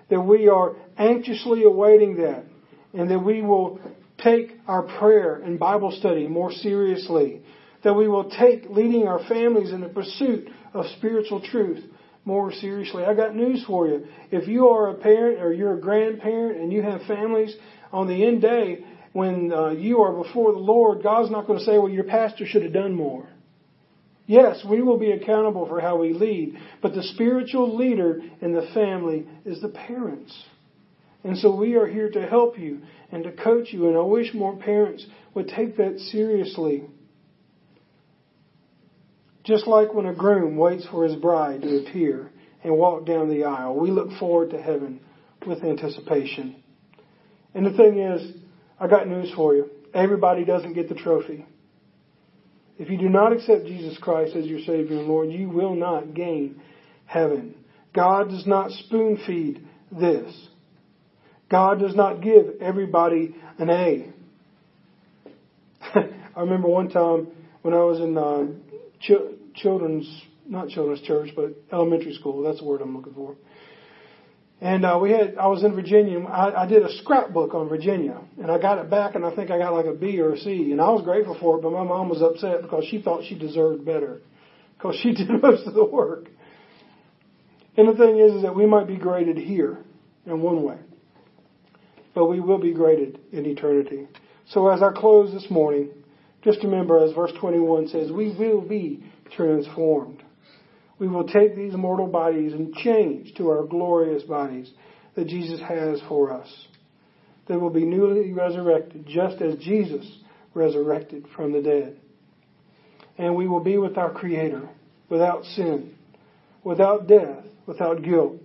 [0.10, 2.46] That we are anxiously awaiting that.
[2.94, 3.80] And that we will
[4.18, 7.42] take our prayer and Bible study more seriously.
[7.84, 11.84] That we will take leading our families in the pursuit of spiritual truth
[12.26, 13.04] more seriously.
[13.04, 14.08] I got news for you.
[14.32, 17.56] If you are a parent or you're a grandparent and you have families,
[17.92, 21.66] on the end day, when uh, you are before the Lord, God's not going to
[21.66, 23.28] say, well, your pastor should have done more.
[24.26, 28.70] Yes, we will be accountable for how we lead, but the spiritual leader in the
[28.74, 30.34] family is the parents.
[31.24, 32.82] And so we are here to help you
[33.12, 36.86] and to coach you, and I wish more parents would take that seriously.
[39.44, 42.32] Just like when a groom waits for his bride to appear
[42.64, 45.02] and walk down the aisle, we look forward to heaven
[45.46, 46.64] with anticipation.
[47.54, 48.36] And the thing is,
[48.80, 49.70] I got news for you.
[49.94, 51.46] Everybody doesn't get the trophy.
[52.78, 56.14] If you do not accept Jesus Christ as your Savior and Lord, you will not
[56.14, 56.62] gain
[57.06, 57.56] heaven.
[57.94, 60.48] God does not spoon feed this.
[61.52, 64.12] God does not give everybody an A.
[66.36, 67.28] I remember one time
[67.62, 68.46] when I was in uh,
[69.56, 72.44] children's, not children's church, but elementary school.
[72.44, 73.36] That's the word I'm looking for.
[74.62, 76.20] And uh, we had, I was in Virginia.
[76.22, 79.52] I, I did a scrapbook on Virginia, and I got it back, and I think
[79.52, 81.62] I got like a B or a C, and I was grateful for it.
[81.62, 84.22] But my mom was upset because she thought she deserved better,
[84.78, 86.30] because she did most of the work.
[87.76, 89.80] And the thing is, is that we might be graded here
[90.26, 90.78] in one way,
[92.16, 94.08] but we will be graded in eternity.
[94.48, 95.90] So as I close this morning,
[96.44, 99.04] just remember, as verse 21 says, we will be
[99.36, 100.24] transformed
[101.04, 104.72] we will take these mortal bodies and change to our glorious bodies
[105.16, 106.68] that Jesus has for us.
[107.48, 110.10] They will be newly resurrected, just as Jesus
[110.54, 112.00] resurrected from the dead.
[113.18, 114.70] And we will be with our Creator
[115.10, 115.96] without sin,
[116.64, 118.40] without death, without guilt,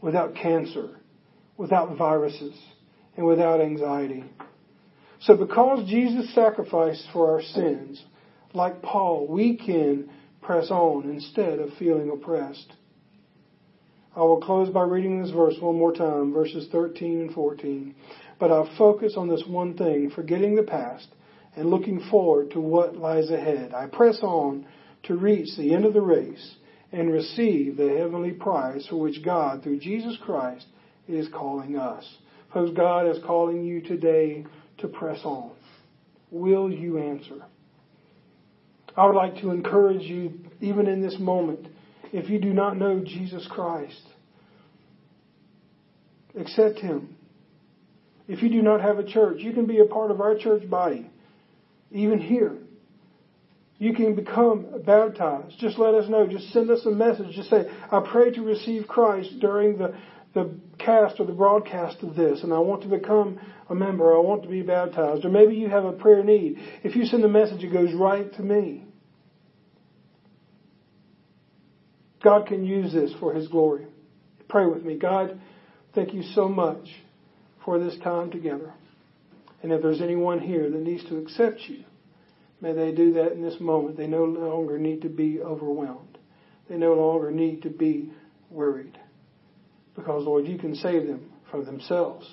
[0.00, 0.96] without cancer,
[1.58, 2.58] without viruses,
[3.18, 4.24] and without anxiety.
[5.20, 8.02] So because Jesus sacrificed for our sins,
[8.54, 10.08] like Paul, we can
[10.48, 12.72] press on instead of feeling oppressed.
[14.16, 17.94] I will close by reading this verse one more time, verses 13 and 14.
[18.40, 21.06] But I'll focus on this one thing, forgetting the past
[21.54, 23.74] and looking forward to what lies ahead.
[23.74, 24.64] I press on
[25.02, 26.54] to reach the end of the race
[26.92, 30.64] and receive the heavenly prize for which God, through Jesus Christ,
[31.06, 32.08] is calling us.
[32.54, 34.46] Folks, God is calling you today
[34.78, 35.50] to press on.
[36.30, 37.44] Will you answer?
[38.98, 41.68] I would like to encourage you, even in this moment,
[42.12, 44.02] if you do not know Jesus Christ,
[46.36, 47.14] accept Him.
[48.26, 50.68] If you do not have a church, you can be a part of our church
[50.68, 51.08] body,
[51.92, 52.56] even here.
[53.78, 55.60] You can become baptized.
[55.60, 56.26] Just let us know.
[56.26, 57.36] Just send us a message.
[57.36, 59.94] Just say, I pray to receive Christ during the,
[60.34, 63.38] the cast or the broadcast of this, and I want to become
[63.70, 64.12] a member.
[64.12, 65.24] I want to be baptized.
[65.24, 66.56] Or maybe you have a prayer need.
[66.82, 68.86] If you send a message, it goes right to me.
[72.22, 73.86] God can use this for His glory.
[74.48, 74.96] Pray with me.
[74.96, 75.40] God,
[75.94, 76.88] thank you so much
[77.64, 78.72] for this time together.
[79.62, 81.84] And if there's anyone here that needs to accept you,
[82.60, 83.96] may they do that in this moment.
[83.96, 86.18] They no longer need to be overwhelmed.
[86.68, 88.12] They no longer need to be
[88.50, 88.98] worried.
[89.94, 92.28] Because, Lord, you can save them from themselves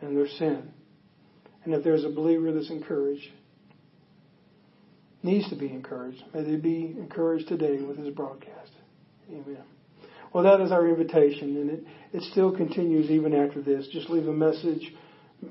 [0.00, 0.72] and their sin.
[1.64, 3.28] And if there's a believer that's encouraged,
[5.22, 8.70] needs to be encouraged, may they be encouraged today with this broadcast.
[9.30, 9.62] Amen.
[10.32, 13.86] Well, that is our invitation, and it, it still continues even after this.
[13.88, 14.92] Just leave a message,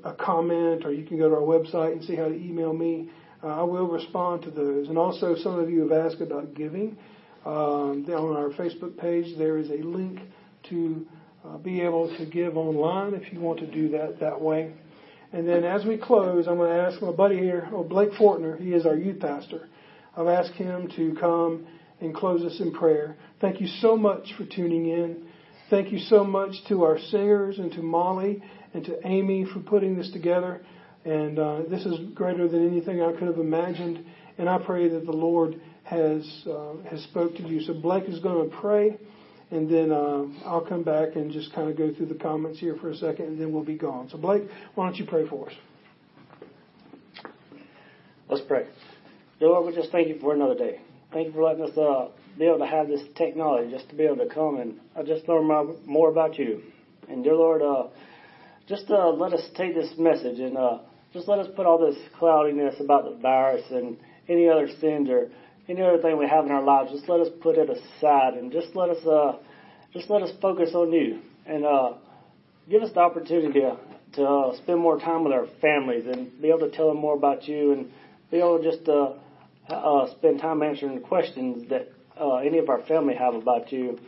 [0.04, 3.10] a comment, or you can go to our website and see how to email me.
[3.42, 4.88] Uh, I will respond to those.
[4.88, 6.96] And also, some of you have asked about giving.
[7.44, 10.20] Um, on our Facebook page, there is a link
[10.70, 11.06] to
[11.44, 14.72] uh, be able to give online if you want to do that that way.
[15.32, 18.60] And then as we close, I'm going to ask my buddy here, oh, Blake Fortner,
[18.60, 19.68] he is our youth pastor.
[20.16, 21.66] I've asked him to come
[22.00, 23.16] and close us in prayer.
[23.40, 25.28] Thank you so much for tuning in.
[25.70, 28.42] Thank you so much to our singers and to Molly
[28.72, 30.60] and to Amy for putting this together.
[31.04, 34.04] And uh, this is greater than anything I could have imagined.
[34.38, 37.60] And I pray that the Lord has uh, has spoke to you.
[37.62, 38.98] So Blake is going to pray,
[39.50, 42.76] and then uh, I'll come back and just kind of go through the comments here
[42.76, 44.08] for a second, and then we'll be gone.
[44.10, 44.42] So Blake,
[44.74, 45.54] why don't you pray for us?
[48.28, 48.66] Let's pray.
[49.38, 50.80] Dear Lord, we just thank you for another day.
[51.10, 54.04] Thank you for letting us uh, be able to have this technology, just to be
[54.04, 55.46] able to come and uh, just learn
[55.86, 56.62] more about you.
[57.08, 57.84] And dear Lord, uh,
[58.68, 60.78] just uh, let us take this message and uh,
[61.14, 63.96] just let us put all this cloudiness about the virus and
[64.28, 65.30] any other sins or
[65.66, 66.90] any other thing we have in our lives.
[66.92, 69.38] Just let us put it aside and just let us uh,
[69.94, 71.94] just let us focus on you and uh,
[72.68, 73.78] give us the opportunity to,
[74.12, 77.16] to uh, spend more time with our families and be able to tell them more
[77.16, 77.90] about you and
[78.30, 79.14] be able to just uh,
[79.68, 81.88] uh, spend time answering questions that
[82.20, 83.98] uh, any of our family have about you.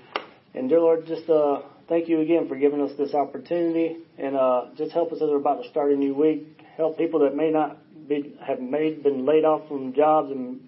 [0.55, 4.67] And dear Lord, just uh, thank you again for giving us this opportunity, and uh,
[4.77, 6.61] just help us as we're about to start a new week.
[6.77, 10.61] Help people that may not be have made been laid off from jobs and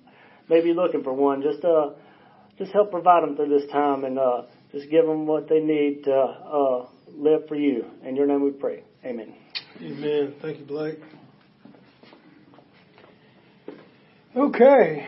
[0.49, 1.43] may be looking for one.
[1.43, 1.91] Just uh,
[2.59, 6.05] just help provide them through this time, and uh, just give them what they need
[6.05, 7.87] to uh, live for you.
[8.05, 8.85] In your name we pray.
[9.05, 9.35] Amen.
[9.81, 10.35] Amen.
[10.41, 11.01] Thank you, Blake.
[14.35, 15.07] Okay.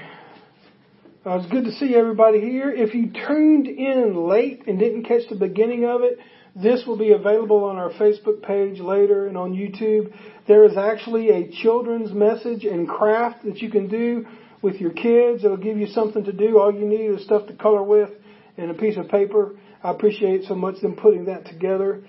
[1.25, 2.71] Uh, it's good to see everybody here.
[2.71, 6.19] If you tuned in late and didn't catch the beginning of it,
[6.55, 10.13] this will be available on our Facebook page later and on YouTube.
[10.47, 14.27] There is actually a children's message and craft that you can do
[14.61, 15.43] with your kids.
[15.43, 16.61] It'll give you something to do.
[16.61, 18.11] All you need is stuff to color with
[18.59, 19.59] and a piece of paper.
[19.83, 22.03] I appreciate so much them putting that together.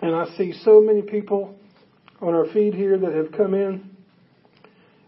[0.00, 1.58] And I see so many people
[2.22, 3.89] on our feed here that have come in.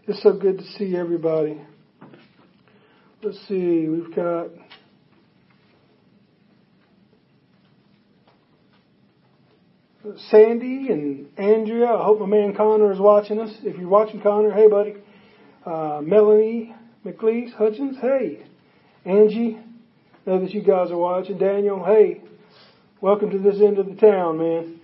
[0.05, 1.61] It's so good to see everybody.
[3.21, 4.47] Let's see, we've got
[10.27, 11.85] Sandy and Andrea.
[11.85, 13.55] I hope my man Connor is watching us.
[13.63, 14.95] If you're watching Connor, hey buddy.
[15.65, 16.75] Uh, Melanie
[17.05, 18.45] McLeese Hutchins, hey.
[19.05, 19.57] Angie,
[20.25, 21.37] know that you guys are watching.
[21.37, 22.21] Daniel, hey.
[22.99, 24.81] Welcome to this end of the town, man.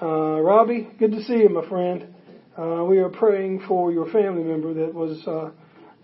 [0.00, 2.11] Uh, Robbie, good to see you, my friend.
[2.56, 5.50] Uh, we are praying for your family member that was uh,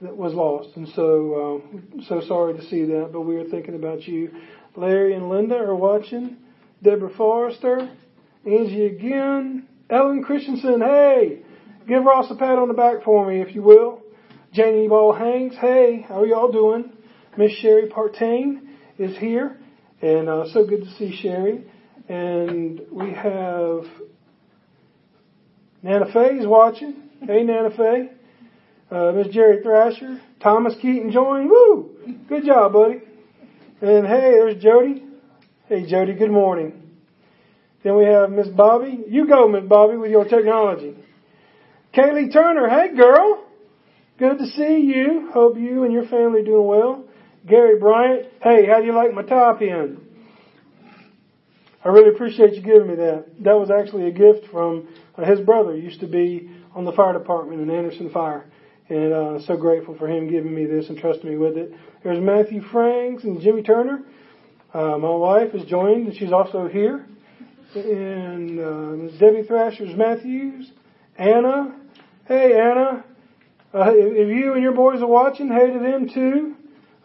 [0.01, 3.11] that was lost, and so uh, so sorry to see that.
[3.12, 4.30] But we are thinking about you.
[4.74, 6.38] Larry and Linda are watching.
[6.82, 7.90] Deborah Forrester,
[8.46, 10.80] Angie again, Ellen Christensen.
[10.80, 11.40] Hey,
[11.86, 14.01] give Ross a pat on the back for me, if you will.
[14.55, 15.57] Janie Ball Hanks.
[15.57, 16.92] Hey, how are y'all doing?
[17.36, 19.59] Miss Sherry Partain is here,
[20.01, 21.66] and uh, so good to see Sherry.
[22.09, 23.84] And we have
[25.82, 26.94] Nana Faye is watching.
[27.20, 28.10] Hey, Nana Faye.
[28.90, 31.50] Uh, Miss Jerry Thrasher, Thomas Keaton joined.
[31.50, 31.90] Woo!
[32.28, 33.02] Good job, buddy.
[33.82, 35.04] And hey, there's Jody.
[35.66, 36.82] Hey, Jody, good morning.
[37.84, 39.04] Then we have Miss Bobby.
[39.06, 40.96] You go, Miss Bobby, with your technology.
[41.94, 42.68] Kaylee Turner.
[42.68, 43.44] Hey, girl.
[44.18, 45.30] Good to see you.
[45.32, 47.04] Hope you and your family doing well.
[47.46, 48.26] Gary Bryant.
[48.42, 50.00] Hey, how do you like my top end?
[51.84, 53.26] I really appreciate you giving me that.
[53.44, 54.88] That was actually a gift from
[55.24, 55.76] his brother.
[55.76, 58.46] Used to be on the fire department in Anderson Fire.
[58.88, 61.72] And uh, so grateful for him giving me this and trusting me with it.
[62.02, 64.02] There's Matthew Franks and Jimmy Turner.
[64.72, 67.06] Uh, my wife has joined, and she's also here.
[67.74, 70.70] And uh, Debbie Thrasher's Matthews.
[71.18, 71.76] Anna.
[72.26, 73.04] Hey, Anna.
[73.74, 76.56] Uh, if you and your boys are watching, hey to them too.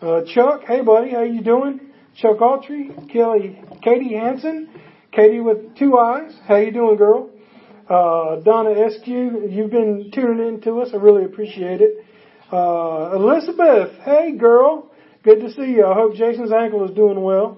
[0.02, 0.62] Uh, Chuck.
[0.66, 1.12] Hey, buddy.
[1.12, 1.82] How you doing?
[2.16, 3.12] Chuck Autry.
[3.12, 3.62] Kelly.
[3.82, 4.70] Katie Hanson.
[5.12, 6.34] Katie with two eyes.
[6.48, 7.30] How you doing, girl?
[7.90, 10.90] Uh, Donna Eskew, you've been tuning in to us.
[10.94, 12.06] I really appreciate it.
[12.50, 14.90] Uh, Elizabeth, hey girl,
[15.24, 15.86] good to see you.
[15.86, 17.58] I hope Jason's ankle is doing well.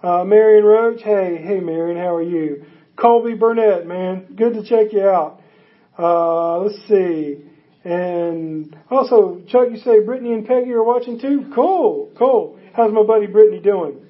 [0.00, 2.66] Uh, Marion Roach, hey, hey Marion, how are you?
[2.96, 5.40] Colby Burnett, man, good to check you out.
[5.98, 7.44] Uh, let's see.
[7.82, 11.50] And also, Chuck, you say Brittany and Peggy are watching too?
[11.52, 12.60] Cool, cool.
[12.74, 14.06] How's my buddy Brittany doing?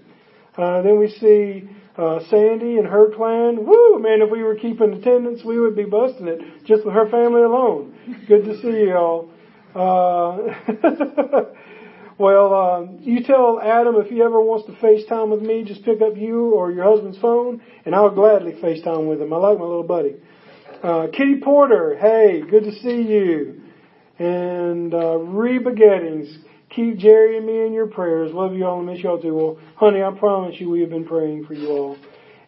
[0.58, 3.64] Uh, then we see uh, Sandy and her clan.
[3.64, 7.08] Woo, man, if we were keeping attendance, we would be busting it just with her
[7.08, 7.94] family alone.
[8.26, 9.30] Good to see you all.
[9.74, 10.54] Uh,
[12.18, 16.00] well, um, you tell Adam if he ever wants to FaceTime with me, just pick
[16.00, 19.32] up you or your husband's phone, and I'll gladly FaceTime with him.
[19.32, 20.16] I like my little buddy.
[20.82, 23.62] Uh, Kitty Porter, hey, good to see you.
[24.18, 26.36] And uh, Reba Gettings,
[26.74, 28.32] keep Jerry and me in your prayers.
[28.32, 29.34] Love you all and miss you all too.
[29.34, 31.96] Well, honey, I promise you we have been praying for you all.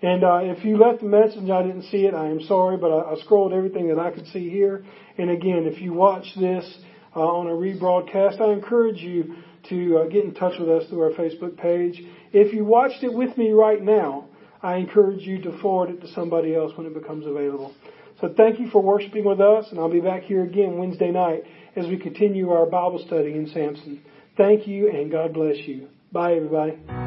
[0.02, 2.76] And uh, if you left a message and I didn't see it, I am sorry,
[2.76, 4.84] but I, I scrolled everything that I could see here.
[5.16, 6.78] And again, if you watch this
[7.14, 9.36] uh, on a rebroadcast, I encourage you
[9.70, 12.02] to uh, get in touch with us through our Facebook page.
[12.32, 14.28] If you watched it with me right now,
[14.62, 17.74] I encourage you to forward it to somebody else when it becomes available.
[18.20, 21.42] So thank you for worshiping with us, and I'll be back here again Wednesday night
[21.74, 24.02] as we continue our Bible study in Samson.
[24.36, 25.88] Thank you, and God bless you.
[26.12, 27.05] Bye, everybody.